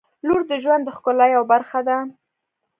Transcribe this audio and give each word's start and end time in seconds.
•لور 0.27 0.41
د 0.49 0.51
ژوند 0.63 0.81
د 0.85 0.89
ښکلا 0.95 1.25
یوه 1.35 1.45
برخه 1.53 1.79
ده. 1.87 1.97